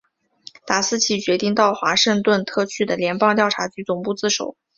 [0.65, 4.57] 达斯奇决定到华盛顿特区的联邦调查局总部自首。